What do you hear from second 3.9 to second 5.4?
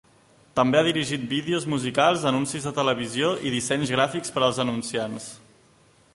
gràfics per als anunciants.